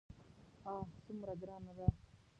آه 0.71 0.83
څومره 1.03 1.33
ګرانه 1.41 1.71
ده. 1.77 1.87